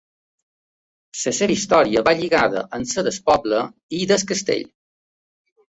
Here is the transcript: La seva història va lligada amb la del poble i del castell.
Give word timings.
La 1.25 1.33
seva 1.39 1.55
història 1.57 2.03
va 2.09 2.15
lligada 2.23 2.65
amb 2.79 2.97
la 2.97 3.07
del 3.11 3.23
poble 3.31 3.63
i 4.01 4.05
del 4.15 4.29
castell. 4.35 4.67